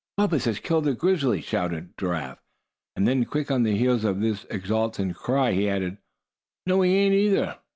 [0.17, 2.41] "Bumpus has killed a grizzly!" shouted Giraffe;
[2.95, 5.99] and then, quick on the heels of this exultant cry he added:
[6.65, 7.59] "no he ain't, either!